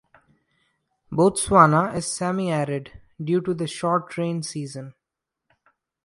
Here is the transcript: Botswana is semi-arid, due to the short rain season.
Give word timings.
Botswana 1.11 1.95
is 1.95 2.07
semi-arid, 2.07 2.99
due 3.23 3.39
to 3.39 3.53
the 3.53 3.67
short 3.67 4.17
rain 4.17 4.41
season. 4.41 4.95